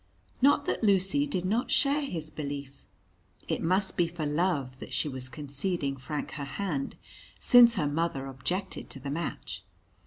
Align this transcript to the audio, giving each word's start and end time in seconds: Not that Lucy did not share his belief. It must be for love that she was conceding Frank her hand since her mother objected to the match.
Not 0.41 0.65
that 0.65 0.83
Lucy 0.83 1.27
did 1.27 1.45
not 1.45 1.69
share 1.69 2.01
his 2.01 2.31
belief. 2.31 2.83
It 3.47 3.61
must 3.61 3.95
be 3.95 4.07
for 4.07 4.25
love 4.25 4.79
that 4.79 4.93
she 4.93 5.07
was 5.07 5.29
conceding 5.29 5.95
Frank 5.95 6.31
her 6.31 6.43
hand 6.45 6.95
since 7.39 7.75
her 7.75 7.85
mother 7.85 8.25
objected 8.25 8.89
to 8.89 8.99
the 8.99 9.11
match. 9.11 9.63